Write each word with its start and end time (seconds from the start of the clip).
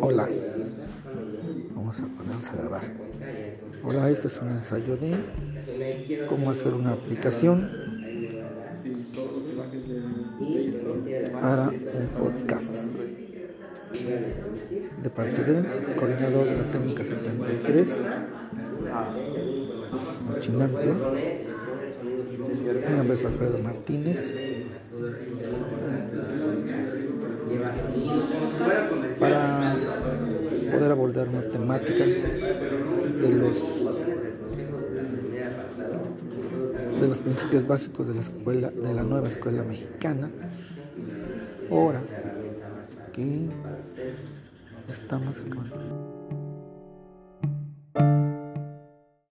Hola, 0.00 0.28
vamos 1.74 2.00
a 2.00 2.06
ponernos 2.06 2.50
a 2.50 2.56
grabar. 2.56 2.82
Hola, 3.82 4.10
este 4.10 4.28
es 4.28 4.38
un 4.40 4.50
ensayo 4.50 4.96
de 4.96 6.26
cómo 6.28 6.50
hacer 6.50 6.74
una 6.74 6.92
aplicación 6.92 7.68
para 11.32 11.70
el 11.70 12.06
podcast 12.18 12.72
de 15.02 15.10
parte 15.10 15.44
del 15.44 15.66
coordinador 15.96 16.44
de 16.46 16.56
la 16.56 16.70
técnica 16.70 17.04
73, 17.04 17.88
Chinante. 20.38 20.88
Un 23.00 23.08
beso 23.08 23.26
Alfredo 23.28 23.58
Martínez. 23.58 24.38
Abordar 30.92 31.28
una 31.28 31.42
temática 31.42 32.04
de 32.04 33.28
los 33.34 33.56
de 37.00 37.08
los 37.08 37.20
principios 37.20 37.66
básicos 37.66 38.08
de 38.08 38.14
la 38.14 38.20
escuela 38.20 38.70
de 38.70 38.94
la 38.94 39.02
nueva 39.02 39.28
escuela 39.28 39.62
mexicana. 39.62 40.30
Ahora 41.70 42.02
que 43.12 43.48
estamos 44.88 45.40